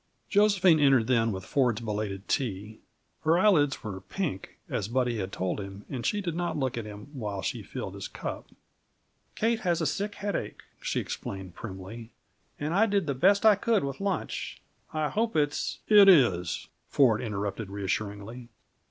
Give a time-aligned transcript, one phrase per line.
[0.29, 2.79] Josephine entered then with Ford's belated tea.
[3.23, 6.85] Her eyelids were pink, as Buddy had told him, and she did not look at
[6.87, 8.47] him while she filled his cup.
[9.35, 12.09] "Kate has a sick headache," she explained primly,
[12.59, 14.59] "and I did the best I could with lunch.
[14.91, 18.49] I hope it's" "It is," Ford interrupted reassuringly.